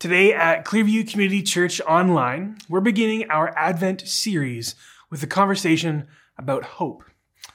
Today 0.00 0.32
at 0.32 0.64
Clearview 0.64 1.06
Community 1.06 1.42
Church 1.42 1.78
Online, 1.82 2.56
we're 2.70 2.80
beginning 2.80 3.30
our 3.30 3.54
Advent 3.54 4.08
series 4.08 4.74
with 5.10 5.22
a 5.22 5.26
conversation 5.26 6.08
about 6.38 6.64
hope. 6.64 7.04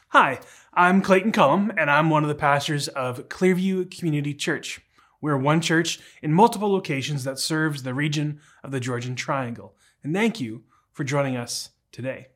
Hi, 0.10 0.40
I'm 0.72 1.02
Clayton 1.02 1.32
Cullum, 1.32 1.74
and 1.76 1.90
I'm 1.90 2.12
one 2.12 2.22
of 2.22 2.30
the 2.30 2.36
pastors 2.36 2.88
of 2.88 3.30
Clearview 3.30 3.90
Community 3.90 4.36
Church. 4.36 4.80
We're 5.22 5.40
one 5.40 5.60
church 5.60 6.00
in 6.22 6.34
multiple 6.34 6.72
locations 6.72 7.24
that 7.24 7.40
serves 7.40 7.82
the 7.82 7.96
region 7.96 8.40
of 8.64 8.70
the 8.70 8.80
Georgian 8.80 9.16
Triangle. 9.16 9.74
And 10.04 10.14
thank 10.14 10.40
you 10.40 10.66
for 10.94 11.04
joining 11.04 11.36
us 11.36 11.72
today. 11.92 12.28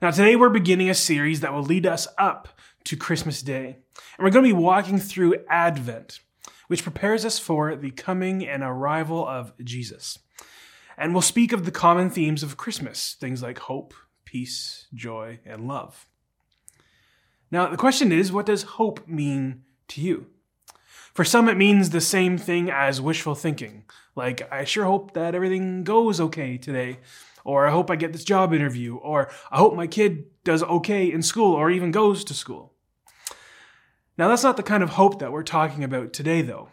Now, 0.00 0.10
today 0.10 0.36
we're 0.36 0.48
beginning 0.48 0.88
a 0.88 0.94
series 0.94 1.40
that 1.40 1.52
will 1.52 1.62
lead 1.62 1.84
us 1.84 2.08
up 2.16 2.48
to 2.84 2.96
Christmas 2.96 3.42
Day. 3.42 3.76
And 4.16 4.24
we're 4.24 4.30
going 4.30 4.46
to 4.46 4.54
be 4.54 4.58
walking 4.58 4.98
through 4.98 5.44
Advent 5.50 6.20
which 6.68 6.82
prepares 6.82 7.24
us 7.24 7.38
for 7.38 7.76
the 7.76 7.90
coming 7.90 8.46
and 8.46 8.62
arrival 8.62 9.26
of 9.26 9.52
Jesus. 9.62 10.18
And 10.96 11.12
we'll 11.12 11.22
speak 11.22 11.52
of 11.52 11.64
the 11.64 11.70
common 11.70 12.10
themes 12.10 12.42
of 12.42 12.56
Christmas, 12.56 13.16
things 13.18 13.42
like 13.42 13.58
hope, 13.58 13.94
peace, 14.24 14.86
joy, 14.94 15.40
and 15.44 15.66
love. 15.66 16.06
Now, 17.50 17.68
the 17.68 17.76
question 17.76 18.12
is 18.12 18.32
what 18.32 18.46
does 18.46 18.62
hope 18.62 19.06
mean 19.06 19.62
to 19.88 20.00
you? 20.00 20.26
For 21.12 21.24
some, 21.24 21.48
it 21.48 21.58
means 21.58 21.90
the 21.90 22.00
same 22.00 22.38
thing 22.38 22.70
as 22.70 23.00
wishful 23.00 23.34
thinking, 23.34 23.84
like, 24.14 24.50
I 24.50 24.64
sure 24.64 24.86
hope 24.86 25.12
that 25.12 25.34
everything 25.34 25.84
goes 25.84 26.20
okay 26.20 26.56
today, 26.56 27.00
or 27.44 27.66
I 27.66 27.70
hope 27.70 27.90
I 27.90 27.96
get 27.96 28.12
this 28.12 28.24
job 28.24 28.54
interview, 28.54 28.96
or 28.96 29.30
I 29.50 29.58
hope 29.58 29.74
my 29.74 29.86
kid 29.86 30.24
does 30.44 30.62
okay 30.62 31.12
in 31.12 31.20
school 31.22 31.52
or 31.52 31.70
even 31.70 31.90
goes 31.90 32.24
to 32.24 32.34
school. 32.34 32.72
Now, 34.18 34.28
that's 34.28 34.42
not 34.42 34.56
the 34.56 34.62
kind 34.62 34.82
of 34.82 34.90
hope 34.90 35.18
that 35.18 35.32
we're 35.32 35.42
talking 35.42 35.82
about 35.82 36.12
today, 36.12 36.42
though. 36.42 36.68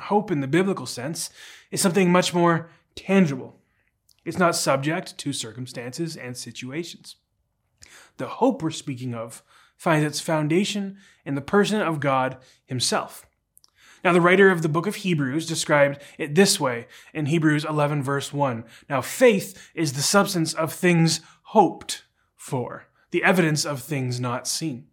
Hope 0.00 0.30
in 0.30 0.40
the 0.40 0.48
biblical 0.48 0.86
sense 0.86 1.30
is 1.70 1.80
something 1.80 2.10
much 2.10 2.34
more 2.34 2.70
tangible. 2.94 3.60
It's 4.24 4.38
not 4.38 4.56
subject 4.56 5.18
to 5.18 5.32
circumstances 5.32 6.16
and 6.16 6.36
situations. 6.36 7.16
The 8.16 8.26
hope 8.26 8.62
we're 8.62 8.70
speaking 8.70 9.14
of 9.14 9.42
finds 9.76 10.06
its 10.06 10.20
foundation 10.20 10.98
in 11.24 11.34
the 11.34 11.40
person 11.40 11.80
of 11.80 12.00
God 12.00 12.38
Himself. 12.66 13.26
Now, 14.04 14.12
the 14.12 14.20
writer 14.20 14.50
of 14.50 14.62
the 14.62 14.68
book 14.68 14.86
of 14.86 14.96
Hebrews 14.96 15.46
described 15.46 16.00
it 16.18 16.34
this 16.34 16.58
way 16.58 16.86
in 17.14 17.26
Hebrews 17.26 17.64
11, 17.64 18.02
verse 18.02 18.32
1. 18.32 18.64
Now, 18.88 19.00
faith 19.00 19.70
is 19.74 19.92
the 19.92 20.02
substance 20.02 20.54
of 20.54 20.72
things 20.72 21.20
hoped 21.42 22.02
for, 22.34 22.88
the 23.12 23.22
evidence 23.22 23.64
of 23.64 23.82
things 23.82 24.18
not 24.18 24.48
seen. 24.48 24.88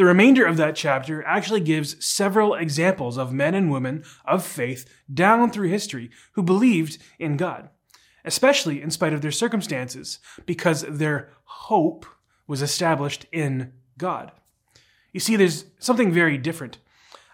The 0.00 0.06
remainder 0.06 0.46
of 0.46 0.56
that 0.56 0.76
chapter 0.76 1.22
actually 1.26 1.60
gives 1.60 2.02
several 2.02 2.54
examples 2.54 3.18
of 3.18 3.34
men 3.34 3.54
and 3.54 3.70
women 3.70 4.02
of 4.24 4.42
faith 4.42 4.88
down 5.12 5.50
through 5.50 5.68
history 5.68 6.08
who 6.32 6.42
believed 6.42 6.96
in 7.18 7.36
God, 7.36 7.68
especially 8.24 8.80
in 8.80 8.90
spite 8.90 9.12
of 9.12 9.20
their 9.20 9.30
circumstances, 9.30 10.18
because 10.46 10.86
their 10.88 11.34
hope 11.44 12.06
was 12.46 12.62
established 12.62 13.26
in 13.30 13.74
God. 13.98 14.32
You 15.12 15.20
see, 15.20 15.36
there's 15.36 15.66
something 15.78 16.10
very 16.10 16.38
different 16.38 16.78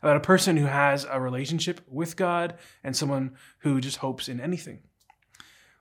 about 0.02 0.16
a 0.16 0.20
person 0.20 0.56
who 0.56 0.66
has 0.66 1.06
a 1.08 1.20
relationship 1.20 1.82
with 1.86 2.16
God 2.16 2.58
and 2.82 2.96
someone 2.96 3.36
who 3.58 3.80
just 3.80 3.98
hopes 3.98 4.28
in 4.28 4.40
anything. 4.40 4.80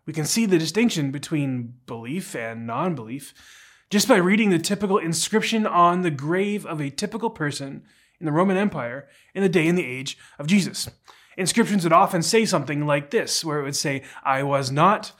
We 0.06 0.14
can 0.14 0.26
see 0.26 0.46
the 0.46 0.60
distinction 0.60 1.10
between 1.10 1.80
belief 1.88 2.36
and 2.36 2.68
non 2.68 2.94
belief 2.94 3.34
just 3.90 4.08
by 4.08 4.18
reading 4.18 4.50
the 4.50 4.60
typical 4.60 4.98
inscription 4.98 5.66
on 5.68 6.02
the 6.02 6.12
grave 6.12 6.66
of 6.66 6.82
a 6.82 6.90
typical 6.90 7.30
person 7.30 7.84
in 8.20 8.26
the 8.26 8.32
Roman 8.32 8.58
Empire 8.58 9.08
in 9.34 9.44
the 9.44 9.50
day 9.50 9.68
and 9.68 9.78
the 9.78 9.86
age 9.86 10.18
of 10.40 10.48
Jesus. 10.48 10.90
Inscriptions 11.38 11.84
would 11.84 11.94
often 11.94 12.22
say 12.22 12.46
something 12.46 12.86
like 12.86 13.12
this, 13.12 13.44
where 13.44 13.60
it 13.60 13.64
would 13.64 13.76
say, 13.76 14.04
I 14.24 14.44
was 14.44 14.72
not, 14.72 15.12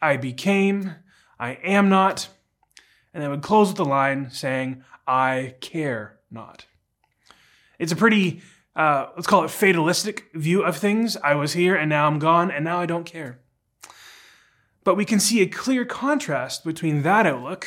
I 0.00 0.16
became, 0.16 0.94
I 1.38 1.52
am 1.64 1.88
not, 1.88 2.28
and 3.12 3.24
it 3.24 3.28
would 3.28 3.42
close 3.42 3.68
with 3.68 3.76
the 3.76 3.84
line 3.84 4.30
saying, 4.30 4.84
I 5.06 5.56
care 5.60 6.18
not. 6.30 6.66
It's 7.78 7.92
a 7.92 7.96
pretty, 7.96 8.42
uh, 8.76 9.06
let's 9.16 9.26
call 9.26 9.44
it 9.44 9.50
fatalistic 9.50 10.26
view 10.34 10.62
of 10.62 10.76
things. 10.76 11.16
I 11.16 11.34
was 11.34 11.54
here 11.54 11.74
and 11.74 11.88
now 11.88 12.06
I'm 12.06 12.18
gone 12.18 12.50
and 12.50 12.64
now 12.64 12.80
I 12.80 12.86
don't 12.86 13.04
care. 13.04 13.40
But 14.84 14.96
we 14.96 15.04
can 15.04 15.20
see 15.20 15.42
a 15.42 15.46
clear 15.46 15.84
contrast 15.84 16.64
between 16.64 17.02
that 17.02 17.26
outlook 17.26 17.66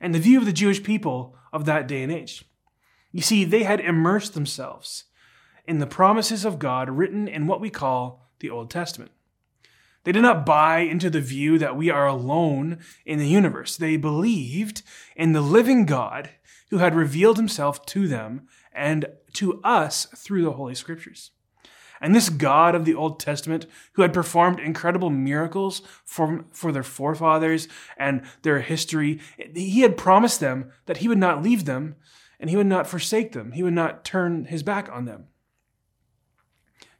and 0.00 0.14
the 0.14 0.18
view 0.18 0.38
of 0.38 0.46
the 0.46 0.52
Jewish 0.52 0.82
people 0.82 1.36
of 1.52 1.64
that 1.64 1.86
day 1.86 2.02
and 2.02 2.12
age. 2.12 2.44
You 3.12 3.22
see, 3.22 3.44
they 3.44 3.64
had 3.64 3.80
immersed 3.80 4.34
themselves 4.34 5.04
in 5.66 5.78
the 5.78 5.86
promises 5.86 6.44
of 6.44 6.58
God 6.58 6.88
written 6.88 7.28
in 7.28 7.46
what 7.46 7.60
we 7.60 7.70
call 7.70 8.30
the 8.40 8.50
Old 8.50 8.70
Testament. 8.70 9.10
They 10.04 10.12
did 10.12 10.22
not 10.22 10.46
buy 10.46 10.80
into 10.80 11.10
the 11.10 11.20
view 11.20 11.58
that 11.58 11.76
we 11.76 11.90
are 11.90 12.06
alone 12.06 12.78
in 13.04 13.18
the 13.18 13.28
universe. 13.28 13.76
They 13.76 13.96
believed 13.96 14.82
in 15.14 15.32
the 15.32 15.42
living 15.42 15.84
God 15.84 16.30
who 16.70 16.78
had 16.78 16.94
revealed 16.94 17.36
himself 17.36 17.84
to 17.86 18.08
them 18.08 18.48
and 18.72 19.06
to 19.34 19.60
us 19.62 20.06
through 20.16 20.44
the 20.44 20.52
Holy 20.52 20.74
Scriptures. 20.74 21.32
And 22.00 22.14
this 22.14 22.30
God 22.30 22.74
of 22.74 22.84
the 22.84 22.94
Old 22.94 23.20
Testament, 23.20 23.66
who 23.92 24.02
had 24.02 24.14
performed 24.14 24.58
incredible 24.58 25.10
miracles 25.10 25.82
for, 26.04 26.46
for 26.50 26.72
their 26.72 26.82
forefathers 26.82 27.68
and 27.98 28.22
their 28.42 28.60
history, 28.60 29.20
he 29.54 29.82
had 29.82 29.98
promised 29.98 30.40
them 30.40 30.70
that 30.86 30.98
he 30.98 31.08
would 31.08 31.18
not 31.18 31.42
leave 31.42 31.66
them 31.66 31.96
and 32.38 32.48
he 32.48 32.56
would 32.56 32.66
not 32.66 32.86
forsake 32.86 33.32
them. 33.32 33.52
He 33.52 33.62
would 33.62 33.74
not 33.74 34.04
turn 34.04 34.46
his 34.46 34.62
back 34.62 34.88
on 34.90 35.04
them. 35.04 35.26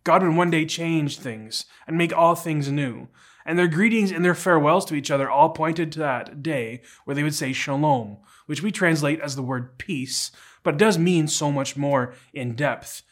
God 0.04 0.22
would 0.22 0.36
one 0.36 0.50
day 0.50 0.66
change 0.66 1.18
things 1.18 1.64
and 1.86 1.96
make 1.96 2.12
all 2.12 2.34
things 2.34 2.70
new. 2.70 3.08
And 3.46 3.58
their 3.58 3.68
greetings 3.68 4.12
and 4.12 4.24
their 4.24 4.34
farewells 4.34 4.84
to 4.86 4.94
each 4.94 5.10
other 5.10 5.30
all 5.30 5.50
pointed 5.50 5.92
to 5.92 5.98
that 6.00 6.42
day 6.42 6.82
where 7.04 7.14
they 7.14 7.22
would 7.22 7.34
say 7.34 7.52
shalom, 7.52 8.18
which 8.46 8.62
we 8.62 8.70
translate 8.70 9.20
as 9.20 9.34
the 9.34 9.42
word 9.42 9.78
peace, 9.78 10.30
but 10.62 10.74
it 10.74 10.78
does 10.78 10.98
mean 10.98 11.26
so 11.26 11.50
much 11.50 11.76
more 11.76 12.14
in 12.34 12.54
depth. 12.54 13.02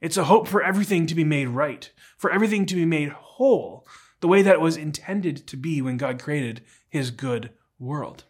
It's 0.00 0.16
a 0.16 0.24
hope 0.24 0.48
for 0.48 0.62
everything 0.62 1.06
to 1.06 1.14
be 1.14 1.24
made 1.24 1.48
right, 1.48 1.90
for 2.16 2.30
everything 2.30 2.66
to 2.66 2.74
be 2.74 2.86
made 2.86 3.10
whole, 3.10 3.86
the 4.20 4.28
way 4.28 4.42
that 4.42 4.54
it 4.54 4.60
was 4.60 4.76
intended 4.76 5.46
to 5.46 5.56
be 5.56 5.82
when 5.82 5.96
God 5.96 6.20
created 6.20 6.62
his 6.88 7.10
good 7.10 7.50
world. 7.78 8.24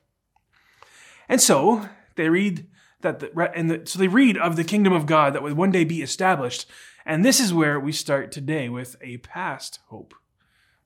And 1.29 1.41
so 1.41 1.89
they 2.17 2.29
read 2.29 2.67
that 3.03 3.21
the, 3.21 3.51
and 3.55 3.71
the, 3.71 3.83
so 3.85 3.99
they 3.99 4.09
read 4.09 4.37
of 4.37 4.57
the 4.57 4.65
kingdom 4.65 4.93
of 4.93 5.07
God 5.07 5.33
that 5.33 5.43
would 5.43 5.57
one 5.57 5.71
day 5.71 5.85
be 5.85 6.03
established. 6.03 6.67
And 7.07 7.25
this 7.25 7.41
is 7.41 7.55
where 7.55 7.79
we 7.79 7.93
start 7.93 8.31
today 8.31 8.69
with 8.69 8.97
a 9.01 9.19
past 9.19 9.79
hope. 9.89 10.15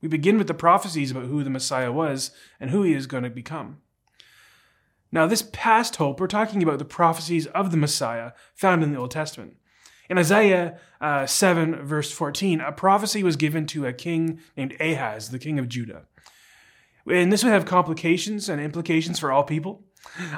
We 0.01 0.09
begin 0.09 0.37
with 0.37 0.49
the 0.49 0.55
prophecies 0.55 1.11
about 1.11 1.25
who 1.25 1.43
the 1.43 1.51
Messiah 1.51 1.91
was 1.91 2.31
and 2.61 2.71
who 2.71 2.83
he 2.83 2.93
is 2.93 3.07
going 3.07 3.25
to 3.25 3.31
become. 3.31 3.79
Now, 5.11 5.27
this 5.27 5.49
past 5.53 5.97
hope, 5.97 6.21
we're 6.21 6.27
talking 6.27 6.63
about 6.63 6.79
the 6.79 6.85
prophecies 6.85 7.47
of 7.49 7.71
the 7.71 7.77
Messiah 7.77 8.33
found 8.55 8.83
in 8.83 8.93
the 8.93 8.99
Old 8.99 9.13
Testament. 9.13 9.57
In 10.11 10.19
Isaiah 10.19 10.79
uh, 11.01 11.27
7, 11.27 11.87
verse 11.87 12.11
14, 12.11 12.61
a 12.61 12.73
prophecy 12.73 13.23
was 13.23 13.37
given 13.37 13.67
to 13.69 13.87
a 13.87 13.93
king 13.93 14.41
named 14.57 14.77
Ahaz, 14.81 15.31
the 15.31 15.39
king 15.39 15.59
of 15.59 15.69
Judah. 15.69 16.07
And 17.11 17.33
this 17.33 17.43
would 17.43 17.53
have 17.53 17.67
complications 17.67 18.49
and 18.49 18.61
implications 18.61 19.19
for 19.19 19.31
all 19.31 19.45
people. 19.45 19.85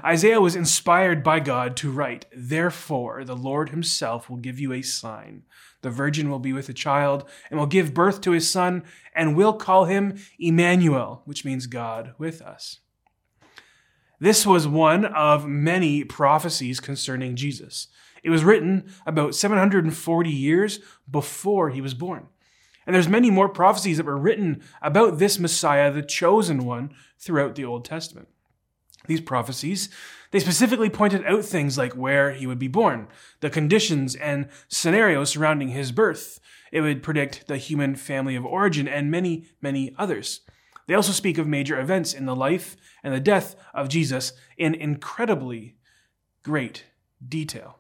Isaiah 0.05 0.41
was 0.41 0.57
inspired 0.57 1.23
by 1.23 1.41
God 1.41 1.77
to 1.79 1.91
write, 1.91 2.27
Therefore, 2.35 3.25
the 3.25 3.37
Lord 3.37 3.71
himself 3.71 4.31
will 4.31 4.37
give 4.37 4.61
you 4.61 4.73
a 4.73 4.83
sign. 4.83 5.43
The 5.83 5.91
virgin 5.91 6.31
will 6.31 6.39
be 6.39 6.53
with 6.53 6.69
a 6.69 6.75
child 6.75 7.29
and 7.51 7.59
will 7.59 7.67
give 7.67 7.95
birth 7.95 8.21
to 8.23 8.31
his 8.33 8.51
son 8.51 8.85
and 9.15 9.37
will 9.37 9.55
call 9.55 9.85
him 9.85 10.17
Emmanuel, 10.39 11.23
which 11.25 11.45
means 11.45 11.67
God 11.67 12.15
with 12.19 12.41
us. 12.41 12.81
This 14.19 14.47
was 14.47 14.67
one 14.67 15.05
of 15.05 15.47
many 15.47 16.03
prophecies 16.03 16.81
concerning 16.81 17.37
Jesus. 17.37 17.89
It 18.27 18.31
was 18.31 18.43
written 18.43 18.93
about 19.07 19.37
740 19.37 20.29
years 20.29 20.81
before 21.09 21.71
he 21.71 21.81
was 21.81 21.95
born. 21.95 22.27
And 22.85 22.93
there's 22.93 23.07
many 23.07 23.31
more 23.31 23.49
prophecies 23.49 23.99
that 23.99 24.07
were 24.07 24.19
written 24.19 24.65
about 24.83 25.21
this 25.21 25.39
Messiah, 25.39 25.93
the 25.93 26.03
chosen 26.03 26.65
one, 26.65 26.91
throughout 27.21 27.55
the 27.55 27.65
Old 27.65 27.85
Testament. 27.85 28.27
These 29.07 29.21
prophecies, 29.21 29.91
they 30.33 30.41
specifically 30.41 30.91
pointed 30.91 31.25
out 31.25 31.45
things 31.45 31.79
like 31.79 31.93
where 31.93 32.33
he 32.33 32.49
would 32.49 32.59
be 32.59 32.67
born, 32.67 33.07
the 33.39 33.49
conditions 33.49 34.17
and 34.17 34.49
scenarios 34.67 35.31
surrounding 35.31 35.69
his 35.69 35.93
birth. 35.93 36.41
It 36.73 36.81
would 36.81 37.05
predict 37.05 37.47
the 37.47 37.59
human 37.59 37.95
family 37.95 38.35
of 38.35 38.45
origin 38.45 38.89
and 38.89 39.09
many, 39.09 39.45
many 39.63 39.95
others. 39.97 40.41
They 40.89 40.95
also 40.95 41.13
speak 41.13 41.39
of 41.39 41.47
major 41.47 41.79
events 41.79 42.13
in 42.13 42.27
the 42.27 42.35
life 42.35 42.77
and 43.05 43.15
the 43.15 43.21
death 43.21 43.55
of 43.73 43.89
Jesus 43.89 44.33
in 44.59 44.75
incredibly 44.75 45.77
great 46.43 46.87
detail. 47.25 47.79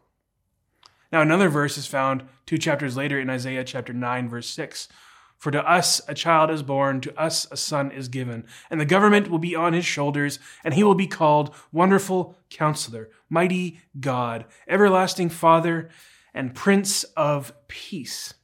Now, 1.12 1.20
another 1.22 1.48
verse 1.48 1.78
is 1.78 1.86
found 1.86 2.24
two 2.46 2.58
chapters 2.58 2.96
later 2.96 3.18
in 3.18 3.30
Isaiah 3.30 3.64
chapter 3.64 3.92
9, 3.92 4.28
verse 4.28 4.48
6. 4.48 4.88
For 5.36 5.50
to 5.50 5.68
us 5.68 6.00
a 6.08 6.14
child 6.14 6.50
is 6.50 6.62
born, 6.62 7.00
to 7.02 7.20
us 7.20 7.46
a 7.50 7.56
son 7.56 7.90
is 7.90 8.08
given, 8.08 8.46
and 8.70 8.80
the 8.80 8.86
government 8.86 9.30
will 9.30 9.38
be 9.38 9.54
on 9.54 9.74
his 9.74 9.84
shoulders, 9.84 10.38
and 10.64 10.74
he 10.74 10.82
will 10.82 10.94
be 10.94 11.06
called 11.06 11.54
Wonderful 11.72 12.36
Counselor, 12.48 13.10
Mighty 13.28 13.80
God, 14.00 14.46
Everlasting 14.66 15.28
Father, 15.28 15.90
and 16.32 16.54
Prince 16.54 17.04
of 17.16 17.52
Peace. 17.68 18.34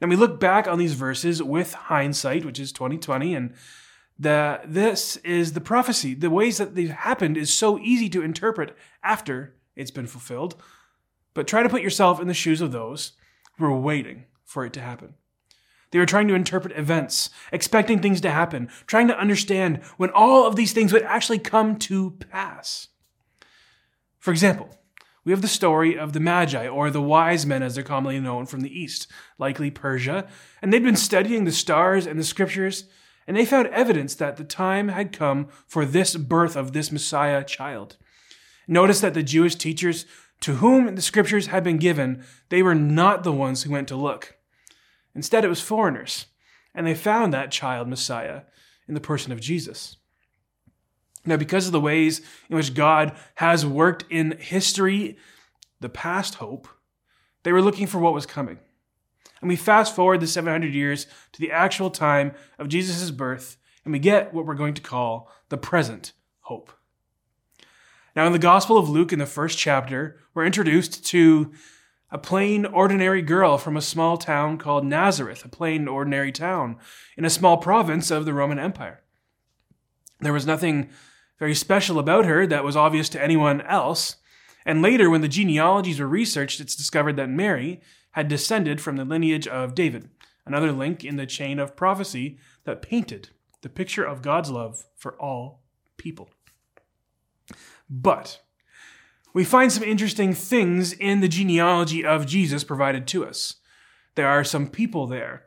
Now 0.00 0.08
we 0.08 0.16
look 0.16 0.38
back 0.38 0.68
on 0.68 0.78
these 0.78 0.94
verses 0.94 1.42
with 1.42 1.74
hindsight, 1.74 2.44
which 2.44 2.60
is 2.60 2.70
2020, 2.72 3.34
and 3.34 3.54
the 4.18 4.60
this 4.64 5.16
is 5.18 5.52
the 5.52 5.60
prophecy. 5.60 6.14
The 6.14 6.30
ways 6.30 6.58
that 6.58 6.74
they've 6.74 6.90
happened 6.90 7.36
is 7.36 7.52
so 7.52 7.78
easy 7.78 8.08
to 8.10 8.22
interpret 8.22 8.76
after 9.02 9.54
it's 9.74 9.90
been 9.90 10.06
fulfilled. 10.06 10.56
But 11.36 11.46
try 11.46 11.62
to 11.62 11.68
put 11.68 11.82
yourself 11.82 12.18
in 12.18 12.28
the 12.28 12.34
shoes 12.34 12.62
of 12.62 12.72
those 12.72 13.12
who 13.58 13.66
are 13.66 13.78
waiting 13.78 14.24
for 14.46 14.64
it 14.64 14.72
to 14.72 14.80
happen. 14.80 15.14
They 15.90 15.98
were 15.98 16.06
trying 16.06 16.28
to 16.28 16.34
interpret 16.34 16.76
events, 16.78 17.28
expecting 17.52 18.00
things 18.00 18.22
to 18.22 18.30
happen, 18.30 18.70
trying 18.86 19.06
to 19.08 19.18
understand 19.18 19.82
when 19.98 20.08
all 20.08 20.46
of 20.46 20.56
these 20.56 20.72
things 20.72 20.94
would 20.94 21.02
actually 21.02 21.38
come 21.38 21.78
to 21.80 22.12
pass. 22.12 22.88
For 24.18 24.30
example, 24.30 24.70
we 25.24 25.32
have 25.32 25.42
the 25.42 25.48
story 25.48 25.98
of 25.98 26.14
the 26.14 26.20
Magi, 26.20 26.66
or 26.66 26.90
the 26.90 27.02
wise 27.02 27.44
men 27.44 27.62
as 27.62 27.74
they're 27.74 27.84
commonly 27.84 28.18
known 28.18 28.46
from 28.46 28.62
the 28.62 28.74
East, 28.74 29.06
likely 29.38 29.70
Persia, 29.70 30.26
and 30.62 30.72
they'd 30.72 30.82
been 30.82 30.96
studying 30.96 31.44
the 31.44 31.52
stars 31.52 32.06
and 32.06 32.18
the 32.18 32.24
scriptures, 32.24 32.84
and 33.26 33.36
they 33.36 33.44
found 33.44 33.68
evidence 33.68 34.14
that 34.14 34.38
the 34.38 34.44
time 34.44 34.88
had 34.88 35.12
come 35.12 35.48
for 35.66 35.84
this 35.84 36.16
birth 36.16 36.56
of 36.56 36.72
this 36.72 36.90
Messiah 36.90 37.44
child. 37.44 37.98
Notice 38.66 39.00
that 39.00 39.14
the 39.14 39.22
Jewish 39.22 39.54
teachers 39.54 40.06
to 40.40 40.56
whom 40.56 40.94
the 40.94 41.02
scriptures 41.02 41.48
had 41.48 41.64
been 41.64 41.78
given, 41.78 42.24
they 42.48 42.62
were 42.62 42.74
not 42.74 43.24
the 43.24 43.32
ones 43.32 43.62
who 43.62 43.70
went 43.70 43.88
to 43.88 43.96
look. 43.96 44.36
Instead, 45.14 45.44
it 45.44 45.48
was 45.48 45.60
foreigners, 45.60 46.26
and 46.74 46.86
they 46.86 46.94
found 46.94 47.32
that 47.32 47.50
child 47.50 47.88
Messiah 47.88 48.42
in 48.86 48.94
the 48.94 49.00
person 49.00 49.32
of 49.32 49.40
Jesus. 49.40 49.96
Now, 51.24 51.36
because 51.36 51.66
of 51.66 51.72
the 51.72 51.80
ways 51.80 52.20
in 52.48 52.56
which 52.56 52.74
God 52.74 53.16
has 53.36 53.66
worked 53.66 54.04
in 54.10 54.36
history, 54.38 55.16
the 55.80 55.88
past 55.88 56.36
hope, 56.36 56.68
they 57.42 57.52
were 57.52 57.62
looking 57.62 57.86
for 57.86 57.98
what 57.98 58.14
was 58.14 58.26
coming. 58.26 58.58
And 59.40 59.48
we 59.48 59.56
fast 59.56 59.94
forward 59.94 60.20
the 60.20 60.26
700 60.26 60.72
years 60.72 61.06
to 61.32 61.40
the 61.40 61.52
actual 61.52 61.90
time 61.90 62.32
of 62.58 62.68
Jesus' 62.68 63.10
birth, 63.10 63.56
and 63.84 63.92
we 63.92 63.98
get 63.98 64.32
what 64.32 64.46
we're 64.46 64.54
going 64.54 64.74
to 64.74 64.82
call 64.82 65.30
the 65.48 65.58
present 65.58 66.12
hope. 66.40 66.72
Now, 68.16 68.24
in 68.26 68.32
the 68.32 68.38
Gospel 68.38 68.78
of 68.78 68.88
Luke, 68.88 69.12
in 69.12 69.18
the 69.18 69.26
first 69.26 69.58
chapter, 69.58 70.18
we're 70.32 70.46
introduced 70.46 71.04
to 71.08 71.52
a 72.10 72.16
plain, 72.16 72.64
ordinary 72.64 73.20
girl 73.20 73.58
from 73.58 73.76
a 73.76 73.82
small 73.82 74.16
town 74.16 74.56
called 74.56 74.86
Nazareth, 74.86 75.44
a 75.44 75.50
plain, 75.50 75.86
ordinary 75.86 76.32
town 76.32 76.78
in 77.18 77.26
a 77.26 77.30
small 77.30 77.58
province 77.58 78.10
of 78.10 78.24
the 78.24 78.32
Roman 78.32 78.58
Empire. 78.58 79.02
There 80.20 80.32
was 80.32 80.46
nothing 80.46 80.88
very 81.38 81.54
special 81.54 81.98
about 81.98 82.24
her 82.24 82.46
that 82.46 82.64
was 82.64 82.74
obvious 82.74 83.10
to 83.10 83.22
anyone 83.22 83.60
else. 83.60 84.16
And 84.64 84.80
later, 84.80 85.10
when 85.10 85.20
the 85.20 85.28
genealogies 85.28 86.00
were 86.00 86.08
researched, 86.08 86.58
it's 86.58 86.74
discovered 86.74 87.16
that 87.16 87.28
Mary 87.28 87.82
had 88.12 88.28
descended 88.28 88.80
from 88.80 88.96
the 88.96 89.04
lineage 89.04 89.46
of 89.46 89.74
David, 89.74 90.08
another 90.46 90.72
link 90.72 91.04
in 91.04 91.16
the 91.16 91.26
chain 91.26 91.58
of 91.58 91.76
prophecy 91.76 92.38
that 92.64 92.80
painted 92.80 93.28
the 93.60 93.68
picture 93.68 94.04
of 94.04 94.22
God's 94.22 94.50
love 94.50 94.86
for 94.96 95.20
all 95.20 95.60
people. 95.98 96.30
But 97.88 98.40
we 99.32 99.44
find 99.44 99.70
some 99.70 99.82
interesting 99.82 100.32
things 100.32 100.92
in 100.92 101.20
the 101.20 101.28
genealogy 101.28 102.04
of 102.04 102.26
Jesus 102.26 102.64
provided 102.64 103.06
to 103.08 103.24
us. 103.26 103.56
There 104.14 104.28
are 104.28 104.44
some 104.44 104.68
people 104.68 105.06
there 105.06 105.44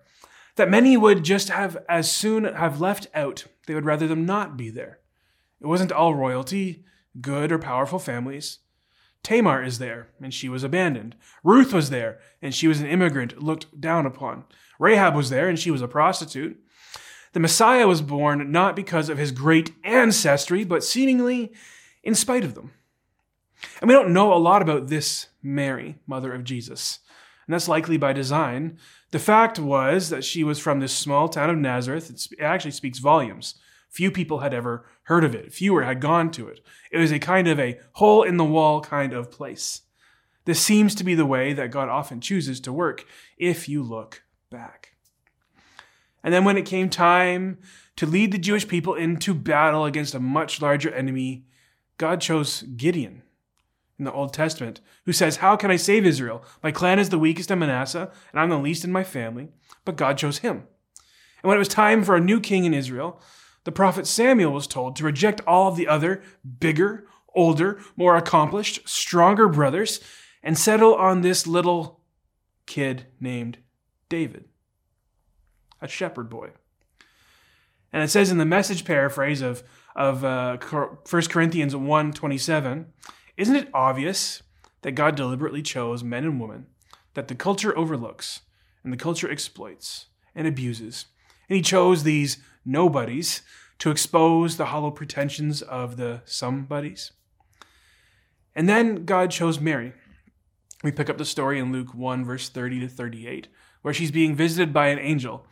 that 0.55 0.69
many 0.69 0.95
would 0.97 1.23
just 1.23 1.49
have 1.49 1.77
as 1.87 2.11
soon 2.11 2.43
have 2.43 2.81
left 2.81 3.07
out. 3.13 3.45
They 3.65 3.73
would 3.73 3.85
rather 3.85 4.07
them 4.07 4.25
not 4.25 4.57
be 4.57 4.69
there. 4.69 4.99
It 5.61 5.67
wasn't 5.67 5.91
all 5.91 6.13
royalty, 6.13 6.83
good 7.19 7.51
or 7.51 7.57
powerful 7.57 7.97
families. 7.97 8.59
Tamar 9.23 9.63
is 9.63 9.79
there, 9.79 10.09
and 10.21 10.33
she 10.33 10.47
was 10.47 10.63
abandoned. 10.63 11.15
Ruth 11.43 11.73
was 11.73 11.89
there, 11.89 12.19
and 12.41 12.53
she 12.53 12.67
was 12.67 12.79
an 12.79 12.87
immigrant 12.87 13.41
looked 13.41 13.79
down 13.79 14.05
upon. 14.05 14.45
Rahab 14.79 15.15
was 15.15 15.29
there, 15.29 15.49
and 15.49 15.59
she 15.59 15.71
was 15.71 15.81
a 15.81 15.87
prostitute. 15.87 16.57
The 17.33 17.39
Messiah 17.39 17.87
was 17.87 18.01
born 18.01 18.51
not 18.51 18.75
because 18.75 19.09
of 19.09 19.17
his 19.17 19.31
great 19.31 19.73
ancestry, 19.83 20.63
but 20.63 20.83
seemingly 20.83 21.53
in 22.03 22.15
spite 22.15 22.43
of 22.43 22.55
them. 22.55 22.71
And 23.81 23.87
we 23.87 23.93
don't 23.93 24.13
know 24.13 24.33
a 24.33 24.35
lot 24.35 24.61
about 24.61 24.87
this 24.87 25.27
Mary, 25.41 25.97
mother 26.07 26.33
of 26.33 26.43
Jesus. 26.43 26.99
And 27.45 27.53
that's 27.53 27.67
likely 27.67 27.97
by 27.97 28.13
design. 28.13 28.77
The 29.11 29.19
fact 29.19 29.59
was 29.59 30.09
that 30.09 30.23
she 30.23 30.43
was 30.43 30.59
from 30.59 30.79
this 30.79 30.93
small 30.93 31.27
town 31.27 31.49
of 31.49 31.57
Nazareth. 31.57 32.09
It 32.09 32.41
actually 32.41 32.71
speaks 32.71 32.99
volumes. 32.99 33.55
Few 33.89 34.11
people 34.11 34.39
had 34.39 34.53
ever 34.53 34.85
heard 35.03 35.23
of 35.23 35.33
it. 35.33 35.51
Fewer 35.51 35.83
had 35.83 35.99
gone 35.99 36.29
to 36.31 36.47
it. 36.47 36.59
It 36.91 36.99
was 36.99 37.11
a 37.11 37.19
kind 37.19 37.47
of 37.47 37.59
a 37.59 37.79
hole 37.93 38.21
in 38.21 38.37
the 38.37 38.45
wall 38.45 38.81
kind 38.81 39.13
of 39.13 39.31
place. 39.31 39.81
This 40.45 40.61
seems 40.61 40.93
to 40.95 41.03
be 41.03 41.15
the 41.15 41.25
way 41.25 41.53
that 41.53 41.71
God 41.71 41.89
often 41.89 42.21
chooses 42.21 42.59
to 42.61 42.73
work 42.73 43.05
if 43.37 43.67
you 43.67 43.81
look 43.81 44.23
back. 44.51 44.93
And 46.23 46.33
then 46.33 46.43
when 46.43 46.57
it 46.57 46.65
came 46.65 46.89
time 46.89 47.57
to 47.95 48.05
lead 48.05 48.31
the 48.31 48.37
Jewish 48.37 48.67
people 48.67 48.93
into 48.93 49.33
battle 49.33 49.85
against 49.85 50.13
a 50.13 50.19
much 50.19 50.61
larger 50.61 50.91
enemy, 50.93 51.45
God 51.99 52.21
chose 52.21 52.63
Gideon 52.63 53.21
in 53.99 54.05
the 54.05 54.13
Old 54.13 54.33
Testament, 54.33 54.79
who 55.05 55.13
says, 55.13 55.37
How 55.37 55.55
can 55.55 55.69
I 55.69 55.75
save 55.75 56.05
Israel? 56.05 56.43
My 56.63 56.71
clan 56.71 56.97
is 56.97 57.09
the 57.09 57.19
weakest 57.19 57.51
in 57.51 57.59
Manasseh, 57.59 58.09
and 58.31 58.39
I'm 58.39 58.49
the 58.49 58.57
least 58.57 58.83
in 58.83 58.91
my 58.91 59.03
family. 59.03 59.49
But 59.85 59.97
God 59.97 60.17
chose 60.17 60.39
him. 60.39 60.63
And 61.43 61.49
when 61.49 61.57
it 61.57 61.59
was 61.59 61.67
time 61.67 62.03
for 62.03 62.15
a 62.15 62.21
new 62.21 62.39
king 62.39 62.65
in 62.65 62.73
Israel, 62.73 63.21
the 63.65 63.71
prophet 63.71 64.07
Samuel 64.07 64.53
was 64.53 64.65
told 64.65 64.95
to 64.95 65.03
reject 65.03 65.41
all 65.45 65.67
of 65.67 65.75
the 65.75 65.87
other, 65.87 66.23
bigger, 66.59 67.05
older, 67.35 67.79
more 67.95 68.15
accomplished, 68.15 68.87
stronger 68.87 69.47
brothers 69.47 69.99
and 70.41 70.57
settle 70.57 70.95
on 70.95 71.21
this 71.21 71.45
little 71.45 72.01
kid 72.65 73.07
named 73.19 73.57
David, 74.07 74.45
a 75.81 75.87
shepherd 75.87 76.29
boy. 76.29 76.51
And 77.91 78.03
it 78.03 78.09
says 78.09 78.31
in 78.31 78.37
the 78.37 78.45
message 78.45 78.85
paraphrase 78.85 79.41
of 79.41 79.63
of 79.95 80.23
uh, 80.23 80.57
1 80.57 80.97
Corinthians 81.29 81.73
1.27, 81.73 82.85
isn't 83.35 83.55
it 83.55 83.69
obvious 83.73 84.43
that 84.81 84.93
God 84.93 85.15
deliberately 85.15 85.61
chose 85.61 86.03
men 86.03 86.23
and 86.23 86.39
women 86.39 86.67
that 87.15 87.27
the 87.27 87.35
culture 87.35 87.77
overlooks 87.77 88.41
and 88.83 88.93
the 88.93 88.97
culture 88.97 89.29
exploits 89.29 90.05
and 90.33 90.47
abuses? 90.47 91.05
And 91.49 91.57
he 91.57 91.61
chose 91.61 92.03
these 92.03 92.37
nobodies 92.63 93.41
to 93.79 93.91
expose 93.91 94.57
the 94.57 94.67
hollow 94.67 94.91
pretensions 94.91 95.61
of 95.61 95.97
the 95.97 96.21
somebodies. 96.25 97.11
And 98.55 98.69
then 98.69 99.05
God 99.05 99.31
chose 99.31 99.59
Mary. 99.59 99.93
We 100.83 100.91
pick 100.91 101.09
up 101.09 101.17
the 101.17 101.25
story 101.25 101.59
in 101.59 101.71
Luke 101.71 101.93
1, 101.93 102.23
verse 102.23 102.49
30 102.49 102.81
to 102.81 102.87
38, 102.87 103.47
where 103.81 103.93
she's 103.93 104.11
being 104.11 104.35
visited 104.35 104.73
by 104.73 104.87
an 104.87 104.99
angel. 104.99 105.45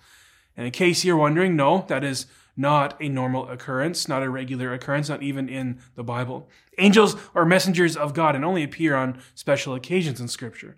And 0.57 0.65
in 0.65 0.71
case 0.71 1.05
you're 1.05 1.15
wondering, 1.15 1.55
no, 1.55 1.85
that 1.87 2.03
is 2.03 2.25
not 2.57 2.99
a 2.99 3.07
normal 3.07 3.47
occurrence, 3.47 4.07
not 4.07 4.23
a 4.23 4.29
regular 4.29 4.73
occurrence, 4.73 5.07
not 5.07 5.21
even 5.21 5.47
in 5.47 5.79
the 5.95 6.03
Bible. 6.03 6.49
Angels 6.79 7.15
are 7.35 7.45
messengers 7.45 7.95
of 7.95 8.15
God 8.15 8.35
and 8.35 8.43
only 8.43 8.63
appear 8.63 8.95
on 8.95 9.21
special 9.35 9.75
occasions 9.75 10.19
in 10.19 10.27
Scripture. 10.27 10.77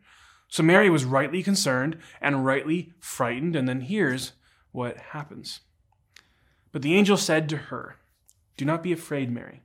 So 0.50 0.62
Mary 0.62 0.90
was 0.90 1.06
rightly 1.06 1.42
concerned 1.42 1.98
and 2.20 2.46
rightly 2.46 2.94
frightened, 3.00 3.56
and 3.56 3.70
then 3.70 3.82
here's 3.82 4.34
what 4.72 4.98
happens. 4.98 5.62
But 6.72 6.82
the 6.82 6.96
angel 6.96 7.18
said 7.18 7.48
to 7.50 7.58
her, 7.58 7.96
Do 8.58 8.66
not 8.66 8.84
be 8.84 8.92
afraid, 8.92 9.32
Mary. 9.32 9.62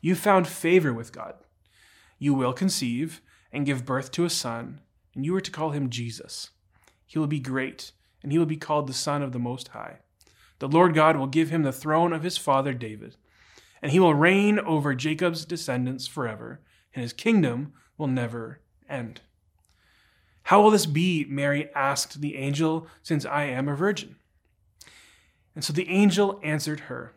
You 0.00 0.14
found 0.14 0.46
favor 0.46 0.92
with 0.92 1.12
God. 1.12 1.34
You 2.18 2.34
will 2.34 2.52
conceive 2.52 3.22
and 3.52 3.64
give 3.64 3.86
birth 3.86 4.10
to 4.12 4.24
a 4.24 4.30
son, 4.30 4.80
and 5.14 5.24
you 5.24 5.34
are 5.34 5.40
to 5.40 5.50
call 5.50 5.70
him 5.70 5.88
Jesus. 5.88 6.50
He 7.06 7.18
will 7.18 7.26
be 7.26 7.40
great, 7.40 7.92
and 8.24 8.32
he 8.32 8.38
will 8.38 8.46
be 8.46 8.56
called 8.56 8.86
the 8.86 8.94
Son 8.94 9.22
of 9.22 9.32
the 9.32 9.38
Most 9.38 9.68
High. 9.68 9.98
The 10.58 10.66
Lord 10.66 10.94
God 10.94 11.16
will 11.16 11.26
give 11.26 11.50
him 11.50 11.62
the 11.62 11.72
throne 11.72 12.14
of 12.14 12.22
his 12.22 12.38
father 12.38 12.72
David, 12.72 13.16
and 13.82 13.92
he 13.92 14.00
will 14.00 14.14
reign 14.14 14.58
over 14.58 14.94
Jacob's 14.94 15.44
descendants 15.44 16.06
forever, 16.06 16.60
and 16.94 17.02
his 17.02 17.12
kingdom 17.12 17.74
will 17.98 18.06
never 18.06 18.60
end. 18.88 19.20
How 20.44 20.62
will 20.62 20.70
this 20.70 20.86
be? 20.86 21.26
Mary 21.28 21.68
asked 21.74 22.22
the 22.22 22.36
angel, 22.36 22.86
since 23.02 23.26
I 23.26 23.44
am 23.44 23.68
a 23.68 23.76
virgin. 23.76 24.16
And 25.54 25.62
so 25.62 25.74
the 25.74 25.88
angel 25.90 26.40
answered 26.42 26.80
her, 26.80 27.12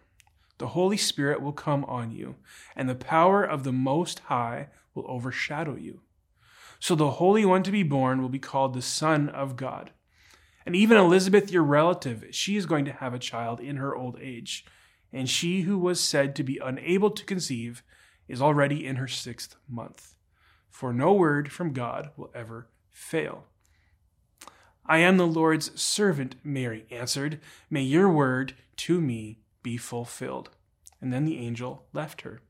The 0.57 0.67
Holy 0.67 0.97
Spirit 0.97 1.41
will 1.41 1.53
come 1.53 1.85
on 1.85 2.11
you, 2.11 2.35
and 2.75 2.89
the 2.89 2.95
power 2.95 3.45
of 3.45 3.63
the 3.63 3.71
Most 3.71 4.19
High 4.25 4.67
will 4.93 5.05
overshadow 5.07 5.77
you. 5.77 6.01
So 6.81 6.95
the 6.95 7.11
Holy 7.11 7.45
One 7.45 7.63
to 7.63 7.71
be 7.71 7.83
born 7.83 8.21
will 8.21 8.27
be 8.27 8.39
called 8.39 8.73
the 8.73 8.81
Son 8.81 9.29
of 9.29 9.55
God. 9.55 9.91
And 10.67 10.75
even 10.75 10.97
Elizabeth, 10.97 11.49
your 11.49 11.63
relative, 11.63 12.25
she 12.31 12.57
is 12.57 12.65
going 12.65 12.83
to 12.83 12.91
have 12.91 13.13
a 13.13 13.19
child 13.19 13.61
in 13.61 13.77
her 13.77 13.95
old 13.95 14.19
age. 14.21 14.65
And 15.13 15.29
she 15.29 15.61
who 15.61 15.77
was 15.77 15.97
said 15.97 16.35
to 16.35 16.43
be 16.43 16.59
unable 16.61 17.09
to 17.09 17.23
conceive 17.23 17.83
is 18.27 18.41
already 18.41 18.85
in 18.85 18.97
her 18.97 19.07
sixth 19.07 19.55
month. 19.69 20.15
For 20.69 20.91
no 20.91 21.13
word 21.13 21.53
from 21.53 21.71
God 21.71 22.09
will 22.17 22.31
ever 22.35 22.67
fail. 22.91 23.45
I 24.85 24.97
am 24.97 25.15
the 25.15 25.25
Lord's 25.25 25.71
servant, 25.79 26.35
Mary 26.43 26.85
answered. 26.91 27.39
May 27.69 27.83
your 27.83 28.11
word 28.11 28.53
to 28.75 28.99
me 28.99 29.39
be 29.63 29.77
fulfilled. 29.77 30.49
And 30.99 31.13
then 31.13 31.23
the 31.23 31.37
angel 31.37 31.85
left 31.93 32.23
her. 32.23 32.41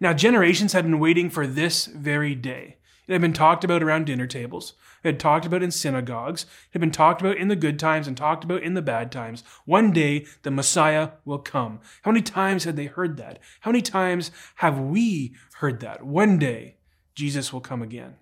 Now, 0.00 0.12
generations 0.12 0.72
had 0.72 0.82
been 0.82 0.98
waiting 0.98 1.30
for 1.30 1.46
this 1.46 1.86
very 1.86 2.34
day. 2.34 2.78
It 3.06 3.12
had 3.12 3.20
been 3.20 3.32
talked 3.32 3.62
about 3.62 3.82
around 3.82 4.06
dinner 4.06 4.26
tables. 4.26 4.74
It 5.04 5.08
had 5.08 5.20
talked 5.20 5.46
about 5.46 5.62
in 5.62 5.70
synagogues. 5.70 6.42
It 6.42 6.72
had 6.72 6.80
been 6.80 6.90
talked 6.90 7.20
about 7.20 7.36
in 7.36 7.48
the 7.48 7.54
good 7.54 7.78
times 7.78 8.08
and 8.08 8.16
talked 8.16 8.42
about 8.42 8.62
in 8.62 8.74
the 8.74 8.82
bad 8.82 9.12
times. 9.12 9.44
One 9.64 9.92
day 9.92 10.26
the 10.42 10.50
Messiah 10.50 11.10
will 11.24 11.38
come. 11.38 11.80
How 12.02 12.10
many 12.10 12.22
times 12.22 12.64
had 12.64 12.76
they 12.76 12.86
heard 12.86 13.16
that? 13.18 13.38
How 13.60 13.70
many 13.70 13.82
times 13.82 14.32
have 14.56 14.80
we 14.80 15.36
heard 15.58 15.80
that? 15.80 16.04
One 16.04 16.38
day 16.38 16.78
Jesus 17.14 17.52
will 17.52 17.60
come 17.60 17.80
again. 17.80 18.16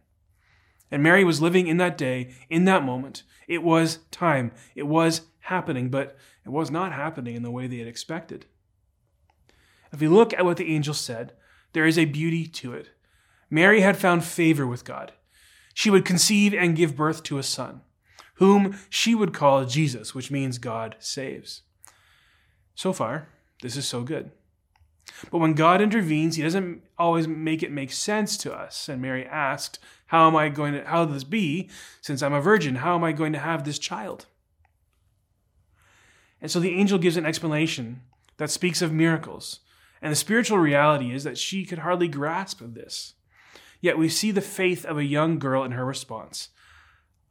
And 0.91 1.03
Mary 1.03 1.25
was 1.25 1.41
living 1.41 1.67
in 1.67 1.79
that 1.79 1.97
day, 1.97 2.35
in 2.51 2.67
that 2.67 2.85
moment. 2.85 3.23
It 3.49 3.63
was 3.63 4.01
time. 4.11 4.53
It 4.75 4.87
was 4.87 5.23
happening, 5.41 5.89
but 5.89 6.17
it 6.45 6.51
was 6.51 6.71
not 6.71 6.93
happening 6.93 7.35
in 7.37 7.43
the 7.43 7.51
way 7.51 7.67
they 7.67 7.79
had 7.79 7.89
expected. 7.89 8.45
If 9.93 10.01
we 10.01 10.09
look 10.09 10.35
at 10.35 10.45
what 10.45 10.59
the 10.59 10.73
angel 10.73 10.95
said, 10.95 11.33
there 11.73 11.87
is 11.87 11.99
a 11.99 12.05
beauty 12.05 12.47
to 12.47 12.75
it. 12.75 12.91
Mary 13.55 13.83
had 13.83 13.97
found 13.97 14.25
favor 14.25 14.67
with 14.67 14.85
God. 14.85 15.13
She 15.75 15.89
would 15.89 16.05
conceive 16.05 16.53
and 16.53 16.75
give 16.75 16.97
birth 16.97 17.23
to 17.23 17.39
a 17.39 17.45
son, 17.45 17.83
whom 18.35 18.77
she 18.91 19.15
would 19.15 19.33
call 19.33 19.65
Jesus, 19.65 20.13
which 20.13 20.29
means 20.29 20.59
God 20.59 20.97
saves. 20.99 21.63
So 22.75 22.93
far, 22.93 23.29
this 23.63 23.77
is 23.77 23.87
so 23.87 24.03
good. 24.03 24.33
But 25.31 25.39
when 25.39 25.53
God 25.53 25.81
intervenes, 25.81 26.35
he 26.35 26.43
doesn't 26.43 26.83
always 26.99 27.29
make 27.29 27.63
it 27.63 27.71
make 27.71 27.93
sense 27.93 28.37
to 28.39 28.53
us. 28.53 28.89
And 28.89 29.01
Mary 29.01 29.25
asked, 29.25 29.79
How 30.07 30.27
am 30.27 30.35
I 30.35 30.49
going 30.49 30.75
to, 30.75 30.85
how 30.85 31.05
will 31.05 31.13
this 31.13 31.23
be? 31.23 31.71
Since 32.01 32.25
I'm 32.25 32.33
a 32.33 32.41
virgin, 32.41 32.77
how 32.77 32.97
am 32.97 33.05
I 33.05 33.13
going 33.13 33.33
to 33.35 33.39
have 33.39 33.63
this 33.63 33.79
child? 33.79 34.27
And 36.41 36.51
so 36.51 36.59
the 36.59 36.75
angel 36.75 36.99
gives 36.99 37.17
an 37.17 37.25
explanation 37.25 38.03
that 38.37 38.51
speaks 38.51 38.83
of 38.83 38.93
miracles. 38.93 39.61
And 40.03 40.11
the 40.11 40.17
spiritual 40.17 40.59
reality 40.59 41.15
is 41.15 41.23
that 41.23 41.39
she 41.39 41.65
could 41.65 41.79
hardly 41.79 42.09
grasp 42.09 42.59
this. 42.61 43.15
Yet 43.85 43.99
we 43.99 44.09
see 44.09 44.31
the 44.31 44.41
faith 44.41 44.87
of 44.87 44.97
a 44.97 45.05
young 45.05 45.39
girl 45.39 45.63
in 45.63 45.73
her 45.73 45.85
response 45.85 46.49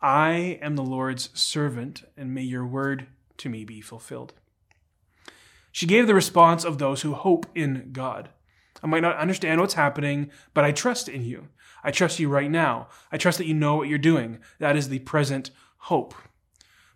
I 0.03 0.59
am 0.61 0.75
the 0.75 0.83
Lord's 0.83 1.31
servant, 1.33 2.03
and 2.15 2.31
may 2.31 2.43
your 2.43 2.63
word 2.63 3.07
to 3.37 3.49
me 3.49 3.65
be 3.65 3.81
fulfilled. 3.81 4.33
She 5.71 5.87
gave 5.87 6.05
the 6.05 6.13
response 6.13 6.63
of 6.63 6.77
those 6.77 7.01
who 7.01 7.15
hope 7.15 7.47
in 7.55 7.89
God. 7.91 8.29
I 8.83 8.85
might 8.85 9.01
not 9.01 9.17
understand 9.17 9.61
what's 9.61 9.73
happening, 9.73 10.29
but 10.53 10.63
I 10.63 10.71
trust 10.71 11.09
in 11.09 11.25
you. 11.25 11.47
I 11.83 11.89
trust 11.89 12.19
you 12.19 12.29
right 12.29 12.51
now. 12.51 12.87
I 13.11 13.17
trust 13.17 13.39
that 13.39 13.47
you 13.47 13.55
know 13.55 13.77
what 13.77 13.87
you're 13.87 13.97
doing. 13.97 14.37
That 14.59 14.77
is 14.77 14.89
the 14.89 14.99
present 14.99 15.49
hope. 15.89 16.13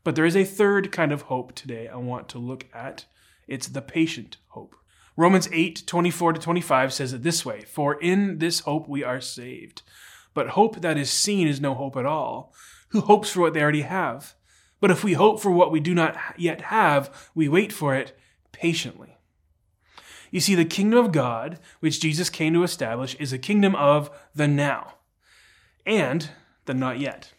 But 0.04 0.14
there 0.14 0.26
is 0.26 0.38
a 0.38 0.46
third 0.46 0.92
kind 0.92 1.12
of 1.12 1.24
hope 1.24 1.56
today 1.56 1.88
I 1.88 1.96
want 1.96 2.30
to 2.30 2.38
look 2.38 2.68
at. 2.76 3.06
It's 3.48 3.70
the 3.70 3.82
patient 3.82 4.38
hope. 4.50 4.76
Romans 5.18 5.50
8, 5.52 5.84
24 5.88 6.34
to 6.34 6.40
25 6.40 6.94
says 6.94 7.12
it 7.12 7.24
this 7.24 7.44
way 7.44 7.62
For 7.62 8.00
in 8.00 8.38
this 8.38 8.62
hope 8.62 8.88
we 8.88 9.04
are 9.04 9.20
saved. 9.20 9.82
But 10.36 10.50
hope 10.50 10.82
that 10.82 10.98
is 10.98 11.10
seen 11.10 11.48
is 11.48 11.60
no 11.60 11.74
hope 11.74 11.98
at 11.98 12.06
all. 12.06 12.54
Who 12.90 13.02
hopes 13.02 13.32
for 13.32 13.42
what 13.42 13.56
they 13.56 13.62
already 13.62 13.82
have? 13.82 14.36
But 14.80 14.92
if 14.92 15.04
we 15.04 15.14
hope 15.14 15.42
for 15.42 15.50
what 15.50 15.72
we 15.72 15.80
do 15.80 15.96
not 15.96 16.16
yet 16.38 16.62
have, 16.62 17.30
we 17.34 17.50
wait 17.50 17.74
for 17.74 17.96
it 17.96 18.16
patiently. 18.52 19.18
You 20.30 20.40
see, 20.40 20.54
the 20.54 20.66
kingdom 20.66 21.04
of 21.04 21.12
God, 21.12 21.60
which 21.80 22.00
Jesus 22.00 22.30
came 22.30 22.54
to 22.54 22.62
establish, 22.62 23.16
is 23.16 23.34
a 23.34 23.40
kingdom 23.40 23.76
of 23.76 24.12
the 24.36 24.48
now 24.48 24.96
and 25.84 26.30
the 26.66 26.76
not 26.76 27.00
yet. 27.00 27.34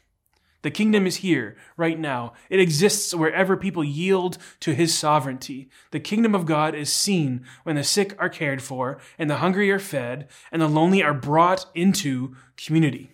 The 0.62 0.70
kingdom 0.72 1.06
is 1.06 1.16
here, 1.16 1.56
right 1.76 1.98
now. 1.98 2.32
It 2.50 2.58
exists 2.58 3.14
wherever 3.14 3.56
people 3.56 3.84
yield 3.84 4.38
to 4.60 4.74
his 4.74 4.96
sovereignty. 4.96 5.70
The 5.92 6.00
kingdom 6.00 6.34
of 6.34 6.46
God 6.46 6.74
is 6.74 6.92
seen 6.92 7.44
when 7.62 7.76
the 7.76 7.84
sick 7.84 8.16
are 8.18 8.28
cared 8.28 8.60
for, 8.60 8.98
and 9.18 9.30
the 9.30 9.36
hungry 9.36 9.70
are 9.70 9.78
fed, 9.78 10.28
and 10.50 10.60
the 10.60 10.68
lonely 10.68 11.02
are 11.02 11.14
brought 11.14 11.66
into 11.74 12.34
community. 12.56 13.10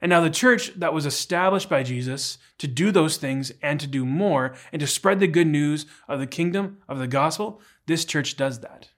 And 0.00 0.10
now 0.10 0.20
the 0.20 0.30
church 0.30 0.72
that 0.76 0.92
was 0.92 1.06
established 1.06 1.68
by 1.68 1.82
Jesus 1.82 2.38
to 2.58 2.66
do 2.66 2.90
those 2.90 3.16
things 3.16 3.52
and 3.62 3.80
to 3.80 3.86
do 3.86 4.04
more 4.04 4.54
and 4.72 4.80
to 4.80 4.86
spread 4.86 5.20
the 5.20 5.26
good 5.26 5.46
news 5.46 5.86
of 6.08 6.20
the 6.20 6.26
kingdom 6.26 6.78
of 6.88 6.98
the 6.98 7.06
gospel, 7.06 7.60
this 7.86 8.04
church 8.04 8.36
does 8.36 8.60
that. 8.60 8.90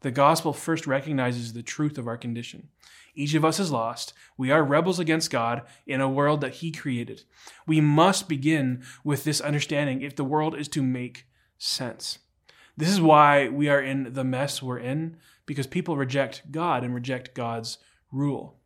The 0.00 0.10
gospel 0.10 0.52
first 0.52 0.86
recognizes 0.86 1.52
the 1.52 1.62
truth 1.62 1.96
of 1.96 2.06
our 2.06 2.18
condition. 2.18 2.68
Each 3.16 3.34
of 3.34 3.46
us 3.46 3.58
is 3.58 3.72
lost. 3.72 4.12
We 4.36 4.50
are 4.50 4.62
rebels 4.62 4.98
against 4.98 5.30
God 5.30 5.62
in 5.86 6.02
a 6.02 6.08
world 6.08 6.42
that 6.42 6.56
He 6.56 6.70
created. 6.70 7.22
We 7.66 7.80
must 7.80 8.28
begin 8.28 8.84
with 9.02 9.24
this 9.24 9.40
understanding 9.40 10.02
if 10.02 10.14
the 10.14 10.24
world 10.24 10.54
is 10.54 10.68
to 10.68 10.82
make 10.82 11.26
sense. 11.56 12.18
This 12.76 12.90
is 12.90 13.00
why 13.00 13.48
we 13.48 13.70
are 13.70 13.80
in 13.80 14.12
the 14.12 14.22
mess 14.22 14.62
we're 14.62 14.78
in, 14.78 15.16
because 15.46 15.66
people 15.66 15.96
reject 15.96 16.52
God 16.52 16.84
and 16.84 16.94
reject 16.94 17.34
God's 17.34 17.78
rule. 18.12 18.58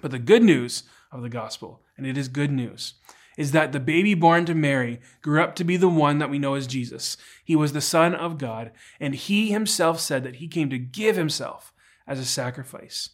But 0.00 0.12
the 0.12 0.20
good 0.20 0.44
news 0.44 0.84
of 1.10 1.22
the 1.22 1.28
gospel, 1.28 1.82
and 1.96 2.06
it 2.06 2.16
is 2.16 2.28
good 2.28 2.52
news, 2.52 2.94
is 3.36 3.50
that 3.50 3.72
the 3.72 3.80
baby 3.80 4.14
born 4.14 4.46
to 4.46 4.54
Mary 4.54 5.00
grew 5.22 5.42
up 5.42 5.56
to 5.56 5.64
be 5.64 5.76
the 5.76 5.88
one 5.88 6.18
that 6.18 6.30
we 6.30 6.38
know 6.38 6.54
as 6.54 6.68
Jesus. 6.68 7.16
He 7.44 7.56
was 7.56 7.72
the 7.72 7.80
Son 7.80 8.14
of 8.14 8.38
God, 8.38 8.70
and 9.00 9.16
he 9.16 9.50
himself 9.50 9.98
said 9.98 10.22
that 10.22 10.36
he 10.36 10.46
came 10.46 10.70
to 10.70 10.78
give 10.78 11.16
himself 11.16 11.72
as 12.06 12.20
a 12.20 12.24
sacrifice 12.24 13.10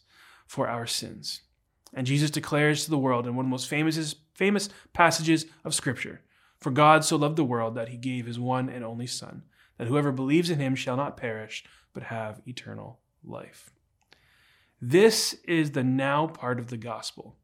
for 0.51 0.67
our 0.67 0.85
sins. 0.85 1.43
And 1.95 2.09
Jesus 2.09 2.29
declares 2.29 2.83
to 2.83 2.91
the 2.91 2.99
world 2.99 3.25
in 3.25 3.37
one 3.37 3.45
of 3.45 3.49
the 3.49 3.53
most 3.53 3.69
famous, 3.69 4.17
famous 4.35 4.69
passages 4.93 5.47
of 5.65 5.77
Scripture 5.77 6.23
For 6.59 6.73
God 6.73 7.05
so 7.05 7.15
loved 7.15 7.37
the 7.37 7.45
world 7.45 7.77
that 7.77 7.91
he 7.91 7.97
gave 7.97 8.27
his 8.27 8.37
one 8.37 8.69
and 8.69 8.85
only 8.85 9.07
Son, 9.07 9.45
that 9.79 9.87
whoever 9.87 10.11
believes 10.11 10.51
in 10.51 10.59
him 10.59 10.75
shall 10.75 10.97
not 10.97 11.17
perish, 11.17 11.63
but 11.95 12.03
have 12.03 12.43
eternal 12.49 12.99
life. 13.23 13.71
This 14.83 15.35
is 15.45 15.71
the 15.71 15.85
now 15.85 16.27
part 16.27 16.59
of 16.59 16.67
the 16.67 16.77
gospel. 16.77 17.37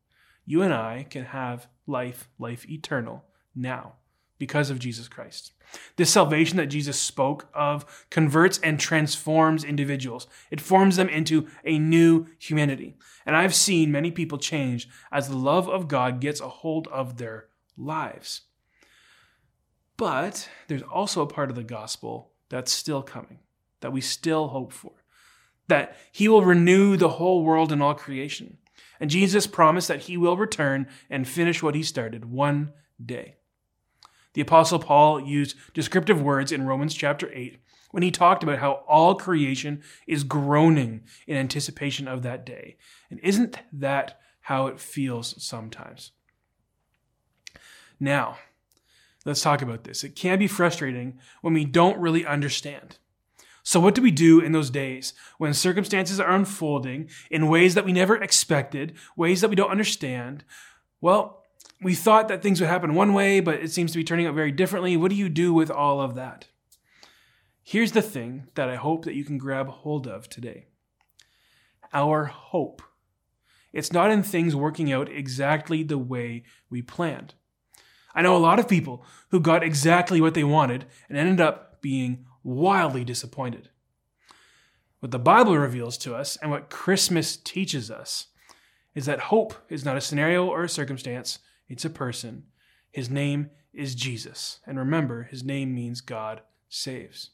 You 0.44 0.62
and 0.62 0.74
I 0.74 1.06
can 1.08 1.26
have 1.26 1.68
life, 1.86 2.28
life 2.40 2.68
eternal, 2.68 3.24
now 3.54 3.92
because 4.38 4.70
of 4.70 4.78
Jesus 4.78 5.08
Christ. 5.08 5.52
This 5.96 6.10
salvation 6.10 6.56
that 6.58 6.66
Jesus 6.66 6.98
spoke 6.98 7.48
of 7.54 8.06
converts 8.10 8.58
and 8.62 8.78
transforms 8.78 9.64
individuals. 9.64 10.26
It 10.50 10.60
forms 10.60 10.96
them 10.96 11.08
into 11.08 11.48
a 11.64 11.78
new 11.78 12.26
humanity. 12.38 12.96
And 13.24 13.36
I've 13.36 13.54
seen 13.54 13.90
many 13.90 14.10
people 14.10 14.38
change 14.38 14.88
as 15.10 15.28
the 15.28 15.36
love 15.36 15.68
of 15.68 15.88
God 15.88 16.20
gets 16.20 16.40
a 16.40 16.48
hold 16.48 16.86
of 16.88 17.16
their 17.16 17.48
lives. 17.76 18.42
But 19.96 20.48
there's 20.68 20.82
also 20.82 21.22
a 21.22 21.26
part 21.26 21.50
of 21.50 21.56
the 21.56 21.64
gospel 21.64 22.32
that's 22.48 22.72
still 22.72 23.02
coming, 23.02 23.38
that 23.80 23.92
we 23.92 24.00
still 24.00 24.48
hope 24.48 24.72
for, 24.72 24.92
that 25.68 25.96
He 26.12 26.28
will 26.28 26.44
renew 26.44 26.96
the 26.96 27.08
whole 27.08 27.42
world 27.42 27.72
and 27.72 27.82
all 27.82 27.94
creation. 27.94 28.58
And 29.00 29.10
Jesus 29.10 29.46
promised 29.46 29.88
that 29.88 30.02
He 30.02 30.16
will 30.16 30.36
return 30.36 30.86
and 31.10 31.26
finish 31.26 31.62
what 31.62 31.74
He 31.74 31.82
started 31.82 32.26
one 32.26 32.72
day. 33.04 33.36
The 34.36 34.42
Apostle 34.42 34.78
Paul 34.78 35.18
used 35.18 35.56
descriptive 35.72 36.20
words 36.20 36.52
in 36.52 36.66
Romans 36.66 36.94
chapter 36.94 37.32
8 37.32 37.56
when 37.90 38.02
he 38.02 38.10
talked 38.10 38.42
about 38.42 38.58
how 38.58 38.84
all 38.86 39.14
creation 39.14 39.82
is 40.06 40.24
groaning 40.24 41.04
in 41.26 41.38
anticipation 41.38 42.06
of 42.06 42.22
that 42.22 42.44
day. 42.44 42.76
And 43.08 43.18
isn't 43.20 43.58
that 43.72 44.20
how 44.42 44.66
it 44.66 44.78
feels 44.78 45.42
sometimes? 45.42 46.12
Now, 47.98 48.36
let's 49.24 49.40
talk 49.40 49.62
about 49.62 49.84
this. 49.84 50.04
It 50.04 50.14
can 50.14 50.38
be 50.38 50.48
frustrating 50.48 51.18
when 51.40 51.54
we 51.54 51.64
don't 51.64 51.98
really 51.98 52.26
understand. 52.26 52.98
So, 53.62 53.80
what 53.80 53.94
do 53.94 54.02
we 54.02 54.10
do 54.10 54.40
in 54.40 54.52
those 54.52 54.68
days 54.68 55.14
when 55.38 55.54
circumstances 55.54 56.20
are 56.20 56.30
unfolding 56.30 57.08
in 57.30 57.48
ways 57.48 57.74
that 57.74 57.86
we 57.86 57.92
never 57.94 58.22
expected, 58.22 58.98
ways 59.16 59.40
that 59.40 59.48
we 59.48 59.56
don't 59.56 59.70
understand? 59.70 60.44
Well, 61.00 61.42
we 61.82 61.94
thought 61.94 62.28
that 62.28 62.42
things 62.42 62.60
would 62.60 62.70
happen 62.70 62.94
one 62.94 63.12
way, 63.12 63.40
but 63.40 63.56
it 63.56 63.70
seems 63.70 63.92
to 63.92 63.98
be 63.98 64.04
turning 64.04 64.26
out 64.26 64.34
very 64.34 64.52
differently. 64.52 64.96
What 64.96 65.10
do 65.10 65.16
you 65.16 65.28
do 65.28 65.52
with 65.52 65.70
all 65.70 66.00
of 66.00 66.14
that? 66.14 66.48
Here's 67.62 67.92
the 67.92 68.02
thing 68.02 68.46
that 68.54 68.68
I 68.68 68.76
hope 68.76 69.04
that 69.04 69.14
you 69.14 69.24
can 69.24 69.38
grab 69.38 69.68
hold 69.68 70.06
of 70.06 70.28
today 70.28 70.66
our 71.92 72.24
hope. 72.26 72.82
It's 73.72 73.92
not 73.92 74.10
in 74.10 74.22
things 74.22 74.56
working 74.56 74.92
out 74.92 75.08
exactly 75.08 75.82
the 75.82 75.98
way 75.98 76.44
we 76.70 76.82
planned. 76.82 77.34
I 78.14 78.22
know 78.22 78.36
a 78.36 78.38
lot 78.38 78.58
of 78.58 78.68
people 78.68 79.04
who 79.30 79.40
got 79.40 79.62
exactly 79.62 80.20
what 80.20 80.34
they 80.34 80.44
wanted 80.44 80.86
and 81.08 81.18
ended 81.18 81.40
up 81.40 81.82
being 81.82 82.24
wildly 82.42 83.04
disappointed. 83.04 83.68
What 85.00 85.10
the 85.10 85.18
Bible 85.18 85.56
reveals 85.56 85.98
to 85.98 86.14
us 86.14 86.36
and 86.40 86.50
what 86.50 86.70
Christmas 86.70 87.36
teaches 87.36 87.90
us 87.90 88.28
is 88.94 89.04
that 89.06 89.20
hope 89.20 89.54
is 89.68 89.84
not 89.84 89.96
a 89.96 90.00
scenario 90.00 90.46
or 90.46 90.64
a 90.64 90.68
circumstance, 90.68 91.38
it's 91.68 91.84
a 91.84 91.90
person. 91.90 92.44
His 92.90 93.10
name 93.10 93.50
is 93.72 93.94
Jesus. 93.94 94.60
And 94.66 94.78
remember, 94.78 95.24
his 95.24 95.44
name 95.44 95.74
means 95.74 96.00
God 96.00 96.42
saves. 96.68 97.30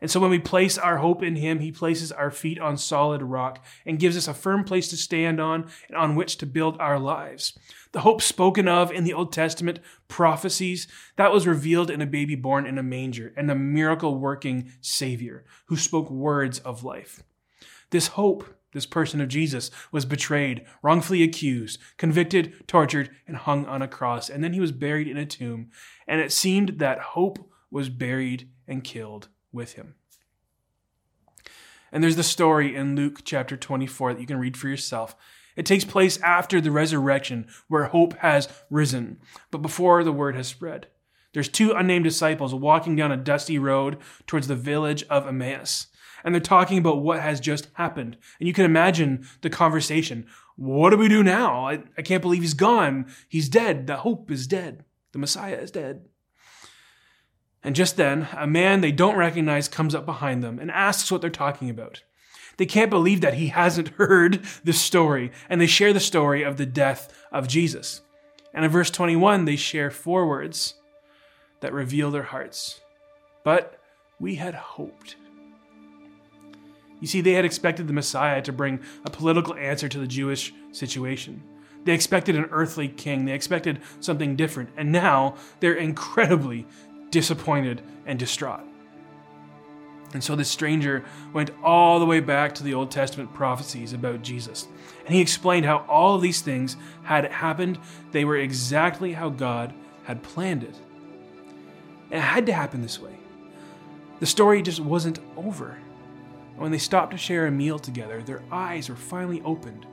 And 0.00 0.10
so 0.10 0.18
when 0.18 0.30
we 0.30 0.38
place 0.38 0.78
our 0.78 0.98
hope 0.98 1.22
in 1.22 1.36
him, 1.36 1.58
he 1.58 1.70
places 1.70 2.10
our 2.10 2.30
feet 2.30 2.58
on 2.58 2.78
solid 2.78 3.22
rock 3.22 3.62
and 3.84 3.98
gives 3.98 4.16
us 4.16 4.28
a 4.28 4.34
firm 4.34 4.64
place 4.64 4.88
to 4.88 4.96
stand 4.96 5.40
on 5.40 5.68
and 5.88 5.96
on 5.96 6.14
which 6.14 6.38
to 6.38 6.46
build 6.46 6.80
our 6.80 6.98
lives. 6.98 7.58
The 7.92 8.00
hope 8.00 8.22
spoken 8.22 8.66
of 8.66 8.90
in 8.90 9.04
the 9.04 9.12
Old 9.12 9.32
Testament 9.32 9.80
prophecies, 10.08 10.88
that 11.16 11.32
was 11.32 11.46
revealed 11.46 11.90
in 11.90 12.00
a 12.00 12.06
baby 12.06 12.34
born 12.34 12.66
in 12.66 12.78
a 12.78 12.82
manger 12.82 13.34
and 13.36 13.50
a 13.50 13.54
miracle 13.54 14.16
working 14.16 14.72
Savior 14.80 15.44
who 15.66 15.76
spoke 15.76 16.10
words 16.10 16.60
of 16.60 16.82
life. 16.82 17.22
This 17.90 18.08
hope 18.08 18.44
this 18.72 18.86
person 18.86 19.20
of 19.20 19.28
Jesus, 19.28 19.70
was 19.90 20.04
betrayed, 20.04 20.64
wrongfully 20.82 21.22
accused, 21.22 21.78
convicted, 21.96 22.66
tortured, 22.66 23.10
and 23.26 23.36
hung 23.36 23.66
on 23.66 23.82
a 23.82 23.88
cross. 23.88 24.28
And 24.28 24.42
then 24.42 24.52
he 24.52 24.60
was 24.60 24.72
buried 24.72 25.08
in 25.08 25.16
a 25.16 25.26
tomb. 25.26 25.70
And 26.06 26.20
it 26.20 26.32
seemed 26.32 26.78
that 26.78 27.00
hope 27.00 27.50
was 27.70 27.88
buried 27.88 28.48
and 28.66 28.84
killed 28.84 29.28
with 29.52 29.72
him. 29.72 29.94
And 31.92 32.02
there's 32.02 32.16
the 32.16 32.22
story 32.22 32.76
in 32.76 32.94
Luke 32.94 33.20
chapter 33.24 33.56
24 33.56 34.14
that 34.14 34.20
you 34.20 34.26
can 34.26 34.38
read 34.38 34.56
for 34.56 34.68
yourself. 34.68 35.16
It 35.56 35.66
takes 35.66 35.84
place 35.84 36.20
after 36.20 36.60
the 36.60 36.70
resurrection, 36.70 37.48
where 37.68 37.84
hope 37.86 38.16
has 38.18 38.48
risen, 38.70 39.18
but 39.50 39.62
before 39.62 40.04
the 40.04 40.12
word 40.12 40.36
has 40.36 40.46
spread. 40.46 40.86
There's 41.32 41.48
two 41.48 41.72
unnamed 41.72 42.04
disciples 42.04 42.54
walking 42.54 42.96
down 42.96 43.12
a 43.12 43.16
dusty 43.16 43.58
road 43.58 43.98
towards 44.26 44.46
the 44.46 44.56
village 44.56 45.04
of 45.10 45.26
Emmaus 45.26 45.86
and 46.24 46.34
they're 46.34 46.40
talking 46.40 46.78
about 46.78 47.02
what 47.02 47.20
has 47.20 47.40
just 47.40 47.68
happened. 47.74 48.16
And 48.38 48.46
you 48.46 48.52
can 48.52 48.64
imagine 48.64 49.26
the 49.42 49.50
conversation. 49.50 50.26
What 50.56 50.90
do 50.90 50.96
we 50.96 51.08
do 51.08 51.22
now? 51.22 51.66
I, 51.66 51.82
I 51.96 52.02
can't 52.02 52.22
believe 52.22 52.42
he's 52.42 52.54
gone. 52.54 53.06
He's 53.28 53.48
dead. 53.48 53.86
The 53.86 53.98
hope 53.98 54.30
is 54.30 54.46
dead. 54.46 54.84
The 55.12 55.18
Messiah 55.18 55.56
is 55.56 55.70
dead. 55.70 56.06
And 57.62 57.74
just 57.74 57.96
then, 57.96 58.28
a 58.36 58.46
man 58.46 58.80
they 58.80 58.92
don't 58.92 59.16
recognize 59.16 59.68
comes 59.68 59.94
up 59.94 60.06
behind 60.06 60.42
them 60.42 60.58
and 60.58 60.70
asks 60.70 61.12
what 61.12 61.20
they're 61.20 61.30
talking 61.30 61.68
about. 61.68 62.02
They 62.56 62.66
can't 62.66 62.90
believe 62.90 63.20
that 63.20 63.34
he 63.34 63.48
hasn't 63.48 63.88
heard 63.96 64.44
the 64.64 64.72
story, 64.72 65.32
and 65.48 65.60
they 65.60 65.66
share 65.66 65.92
the 65.92 66.00
story 66.00 66.42
of 66.42 66.56
the 66.56 66.66
death 66.66 67.12
of 67.32 67.48
Jesus. 67.48 68.02
And 68.52 68.64
in 68.64 68.70
verse 68.70 68.90
21, 68.90 69.44
they 69.44 69.56
share 69.56 69.90
four 69.90 70.26
words 70.26 70.74
that 71.60 71.72
reveal 71.72 72.10
their 72.10 72.24
hearts. 72.24 72.80
But 73.44 73.78
we 74.18 74.34
had 74.36 74.54
hoped. 74.54 75.16
You 77.00 77.06
see, 77.06 77.20
they 77.20 77.32
had 77.32 77.44
expected 77.44 77.88
the 77.88 77.92
Messiah 77.92 78.42
to 78.42 78.52
bring 78.52 78.80
a 79.04 79.10
political 79.10 79.54
answer 79.54 79.88
to 79.88 79.98
the 79.98 80.06
Jewish 80.06 80.52
situation. 80.70 81.42
They 81.84 81.92
expected 81.92 82.36
an 82.36 82.48
earthly 82.50 82.88
king, 82.88 83.24
they 83.24 83.32
expected 83.32 83.80
something 84.00 84.36
different, 84.36 84.70
and 84.76 84.92
now 84.92 85.36
they're 85.60 85.74
incredibly 85.74 86.66
disappointed 87.10 87.82
and 88.06 88.18
distraught. 88.18 88.64
And 90.12 90.22
so 90.22 90.34
this 90.34 90.50
stranger 90.50 91.04
went 91.32 91.50
all 91.62 92.00
the 92.00 92.06
way 92.06 92.20
back 92.20 92.54
to 92.56 92.64
the 92.64 92.74
Old 92.74 92.90
Testament 92.90 93.32
prophecies 93.32 93.92
about 93.92 94.22
Jesus. 94.22 94.66
And 95.06 95.14
he 95.14 95.20
explained 95.20 95.64
how 95.64 95.84
all 95.88 96.16
of 96.16 96.22
these 96.22 96.40
things 96.40 96.76
had 97.04 97.30
happened. 97.30 97.78
They 98.10 98.24
were 98.24 98.36
exactly 98.36 99.12
how 99.12 99.30
God 99.30 99.72
had 100.02 100.22
planned 100.22 100.64
it. 100.64 100.74
It 102.10 102.20
had 102.20 102.46
to 102.46 102.52
happen 102.52 102.82
this 102.82 102.98
way. 102.98 103.16
The 104.18 104.26
story 104.26 104.62
just 104.62 104.80
wasn't 104.80 105.20
over. 105.36 105.78
When 106.60 106.70
they 106.70 106.76
stopped 106.76 107.12
to 107.12 107.16
share 107.16 107.46
a 107.46 107.50
meal 107.50 107.78
together, 107.78 108.20
their 108.20 108.42
eyes 108.52 108.90
were 108.90 108.94
finally 108.94 109.40
opened. 109.46 109.86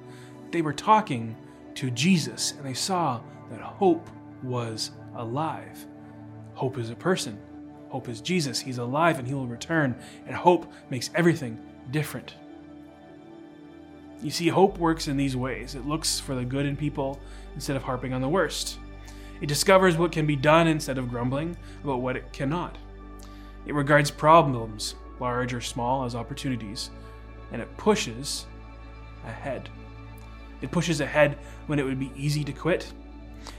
They 0.52 0.62
were 0.62 0.74
talking 0.74 1.34
to 1.76 1.90
Jesus, 1.90 2.52
and 2.58 2.66
they 2.66 2.74
saw 2.74 3.22
that 3.50 3.62
hope 3.62 4.10
was 4.44 4.92
alive. 5.16 5.86
Hope 6.56 6.78
is 6.78 6.90
a 6.90 6.96
person. 6.96 7.40
Hope 7.88 8.10
is 8.10 8.20
Jesus. 8.20 8.60
He's 8.60 8.80
alive 8.80 9.18
and 9.18 9.26
he 9.26 9.34
will 9.34 9.48
return. 9.48 9.96
And 10.26 10.36
hope 10.36 10.70
makes 10.90 11.10
everything 11.16 11.58
different. 11.92 12.36
You 14.22 14.30
see, 14.30 14.50
hope 14.50 14.78
works 14.78 15.08
in 15.08 15.16
these 15.16 15.38
ways 15.38 15.74
it 15.74 15.88
looks 15.88 16.20
for 16.20 16.36
the 16.36 16.44
good 16.44 16.66
in 16.66 16.76
people 16.76 17.18
instead 17.56 17.78
of 17.78 17.84
harping 17.84 18.12
on 18.12 18.20
the 18.20 18.28
worst. 18.28 18.78
It 19.40 19.48
discovers 19.48 19.96
what 19.96 20.12
can 20.12 20.28
be 20.28 20.36
done 20.36 20.68
instead 20.68 20.98
of 20.98 21.08
grumbling 21.08 21.56
about 21.86 22.02
what 22.02 22.18
it 22.18 22.34
cannot. 22.34 22.78
It 23.66 23.74
regards 23.74 24.12
problems 24.12 24.96
large 25.20 25.54
or 25.54 25.62
small, 25.62 26.06
as 26.06 26.16
opportunities, 26.16 26.92
and 27.52 27.62
it 27.62 27.78
pushes 27.78 28.46
ahead. 29.26 29.70
It 30.62 30.72
pushes 30.72 31.02
ahead 31.02 31.38
when 31.68 31.80
it 31.80 31.86
would 31.86 32.00
be 32.00 32.12
easy 32.16 32.44
to 32.44 32.52
quit. 32.52 32.92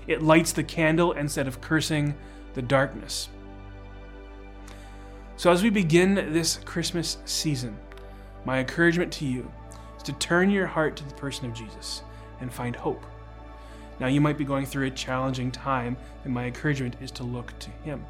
It 0.06 0.22
lights 0.22 0.52
the 0.52 0.64
candle 0.64 1.12
instead 1.12 1.46
of 1.46 1.60
cursing 1.60 2.14
the 2.54 2.62
darkness. 2.62 3.28
So, 5.36 5.52
as 5.52 5.62
we 5.62 5.70
begin 5.70 6.14
this 6.14 6.56
Christmas 6.64 7.18
season, 7.24 7.78
my 8.44 8.58
encouragement 8.58 9.12
to 9.14 9.24
you 9.24 9.50
is 9.96 10.02
to 10.04 10.12
turn 10.14 10.50
your 10.50 10.66
heart 10.66 10.96
to 10.96 11.04
the 11.04 11.14
person 11.14 11.46
of 11.46 11.54
Jesus 11.54 12.02
and 12.40 12.52
find 12.52 12.74
hope. 12.74 13.04
Now, 14.00 14.06
you 14.06 14.20
might 14.20 14.38
be 14.38 14.44
going 14.44 14.66
through 14.66 14.86
a 14.86 14.90
challenging 14.90 15.50
time, 15.50 15.96
and 16.24 16.32
my 16.32 16.46
encouragement 16.46 16.96
is 17.00 17.10
to 17.12 17.24
look 17.24 17.56
to 17.60 17.70
Him. 17.84 18.04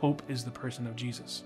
Hope 0.00 0.22
is 0.28 0.44
the 0.44 0.50
person 0.50 0.86
of 0.86 0.96
Jesus. 0.96 1.44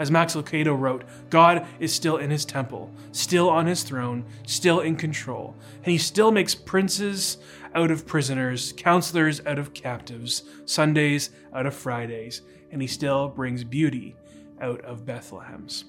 As 0.00 0.10
Max 0.10 0.34
Lucado 0.34 0.76
wrote, 0.76 1.04
God 1.28 1.66
is 1.78 1.92
still 1.92 2.16
in 2.16 2.30
his 2.30 2.46
temple, 2.46 2.90
still 3.12 3.50
on 3.50 3.66
his 3.66 3.82
throne, 3.82 4.24
still 4.46 4.80
in 4.80 4.96
control, 4.96 5.54
and 5.84 5.92
he 5.92 5.98
still 5.98 6.32
makes 6.32 6.54
princes 6.54 7.36
out 7.74 7.90
of 7.90 8.06
prisoners, 8.06 8.72
counselors 8.78 9.44
out 9.44 9.58
of 9.58 9.74
captives, 9.74 10.44
Sundays 10.64 11.28
out 11.52 11.66
of 11.66 11.74
Fridays, 11.74 12.40
and 12.72 12.80
he 12.80 12.88
still 12.88 13.28
brings 13.28 13.62
beauty 13.62 14.16
out 14.62 14.80
of 14.86 15.04
Bethlehems. 15.04 15.84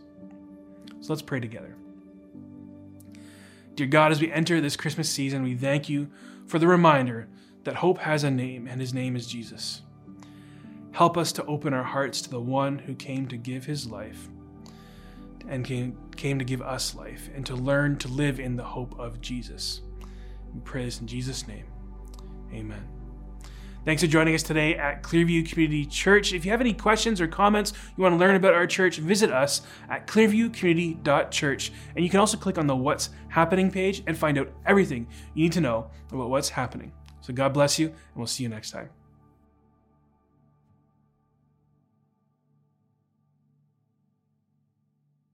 So 1.00 1.14
let's 1.14 1.22
pray 1.22 1.40
together. 1.40 1.78
Dear 3.76 3.88
God, 3.88 4.12
as 4.12 4.20
we 4.20 4.30
enter 4.30 4.60
this 4.60 4.76
Christmas 4.76 5.10
season, 5.10 5.42
we 5.42 5.56
thank 5.56 5.88
you 5.88 6.12
for 6.48 6.60
the 6.60 6.68
reminder 6.68 7.30
that 7.64 7.76
hope 7.76 8.00
has 8.00 8.26
a 8.26 8.32
name, 8.32 8.68
and 8.68 8.82
his 8.82 8.94
name 8.94 9.16
is 9.16 9.26
Jesus. 9.26 9.84
Help 10.92 11.18
us 11.18 11.32
to 11.34 11.46
open 11.46 11.74
our 11.74 11.84
hearts 11.84 12.22
to 12.22 12.30
the 12.30 12.40
one 12.40 12.80
who 12.80 12.94
came 12.94 13.28
to 13.28 13.38
give 13.38 13.66
his 13.66 13.88
life 13.88 14.28
and 15.48 15.66
came, 15.66 15.98
came 16.16 16.38
to 16.38 16.46
give 16.46 16.62
us 16.62 16.96
life 16.96 17.30
and 17.34 17.46
to 17.46 17.56
learn 17.56 17.98
to 17.98 18.08
live 18.08 18.40
in 18.40 18.56
the 18.56 18.64
hope 18.64 18.98
of 19.00 19.22
Jesus. 19.22 19.82
We 20.54 20.60
pray 20.62 20.86
this 20.86 21.00
in 21.00 21.08
Jesus' 21.08 21.48
name. 21.48 21.66
Amen. 22.54 22.88
Thanks 23.84 24.04
for 24.04 24.08
joining 24.08 24.36
us 24.36 24.44
today 24.44 24.76
at 24.76 25.02
Clearview 25.02 25.50
Community 25.50 25.88
Church. 25.88 26.34
If 26.34 26.46
you 26.46 26.52
have 26.52 26.62
any 26.62 26.74
questions 26.74 27.20
or 27.20 27.28
comments 27.28 27.74
you 27.98 28.04
want 28.04 28.14
to 28.14 28.20
learn 28.20 28.36
about 28.36 28.54
our 28.54 28.68
church, 28.68 28.98
visit 29.00 29.32
us 29.32 29.64
at 29.90 30.06
clearviewcommunity.church. 30.06 31.72
And 31.96 32.06
you 32.06 32.12
can 32.12 32.20
also 32.20 32.38
click 32.38 32.60
on 32.60 32.68
the 32.68 32.76
What's 32.76 33.10
Happening 33.30 33.72
page 33.72 34.04
and 34.06 34.16
find 34.16 34.38
out 34.38 34.52
everything 34.68 35.08
you 35.34 35.44
need 35.44 35.54
to 35.54 35.62
know 35.62 35.90
about 36.12 36.30
what's 36.30 36.50
happening. 36.50 36.92
So 37.22 37.34
God 37.34 37.54
bless 37.54 37.80
you, 37.80 37.88
and 37.88 37.96
we'll 38.16 38.28
see 38.28 38.44
you 38.44 38.50
next 38.50 38.70
time. 38.70 38.90